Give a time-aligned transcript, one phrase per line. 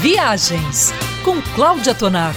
[0.00, 0.92] Viagens
[1.24, 2.36] com Cláudia Tonaco.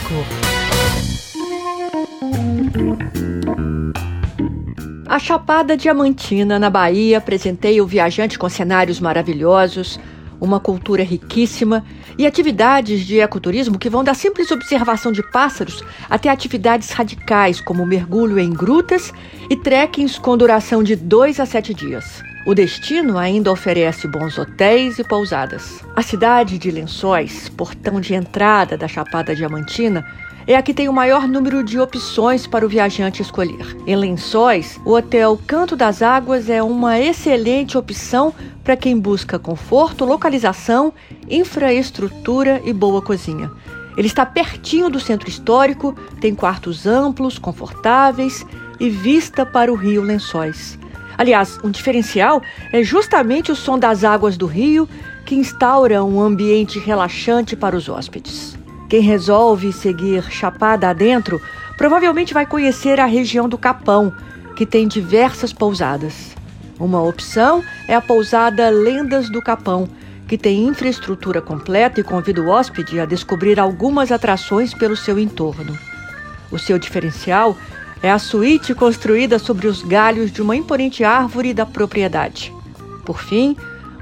[5.05, 9.99] A Chapada Diamantina, na Bahia, presenteia o viajante com cenários maravilhosos,
[10.39, 11.83] uma cultura riquíssima
[12.17, 17.85] e atividades de ecoturismo que vão da simples observação de pássaros até atividades radicais, como
[17.85, 19.13] mergulho em grutas
[19.49, 22.28] e trekkings com duração de dois a sete dias.
[22.45, 25.83] O destino ainda oferece bons hotéis e pousadas.
[25.93, 30.05] A cidade de Lençóis, portão de entrada da Chapada Diamantina,
[30.47, 33.75] é a que tem o maior número de opções para o viajante escolher.
[33.85, 38.33] Em Lençóis, o Hotel Canto das Águas é uma excelente opção
[38.63, 40.93] para quem busca conforto, localização,
[41.29, 43.51] infraestrutura e boa cozinha.
[43.97, 48.45] Ele está pertinho do centro histórico, tem quartos amplos, confortáveis
[48.79, 50.79] e vista para o rio Lençóis.
[51.19, 52.41] Aliás, um diferencial
[52.71, 54.87] é justamente o som das águas do rio
[55.25, 58.57] que instaura um ambiente relaxante para os hóspedes.
[58.89, 61.41] Quem resolve seguir chapada adentro
[61.77, 64.13] provavelmente vai conhecer a região do Capão,
[64.55, 66.37] que tem diversas pousadas.
[66.79, 69.89] Uma opção é a pousada Lendas do Capão,
[70.25, 75.77] que tem infraestrutura completa e convida o hóspede a descobrir algumas atrações pelo seu entorno.
[76.49, 77.57] O seu diferencial
[78.01, 82.53] é a suíte construída sobre os galhos de uma imponente árvore da propriedade.
[83.05, 83.55] Por fim,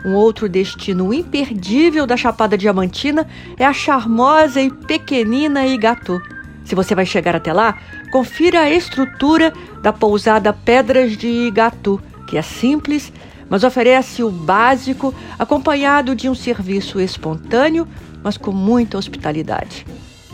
[0.05, 6.21] um outro destino imperdível da Chapada Diamantina é a charmosa e pequenina Igatu.
[6.63, 7.77] Se você vai chegar até lá,
[8.11, 13.11] confira a estrutura da pousada Pedras de Igatu, que é simples,
[13.49, 17.87] mas oferece o básico acompanhado de um serviço espontâneo,
[18.21, 19.85] mas com muita hospitalidade.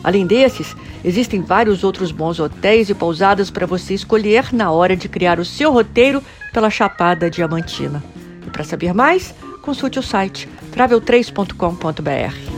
[0.03, 5.07] Além desses, existem vários outros bons hotéis e pousadas para você escolher na hora de
[5.07, 8.03] criar o seu roteiro pela Chapada Diamantina.
[8.45, 12.52] E para saber mais, consulte o site travel3.com.br.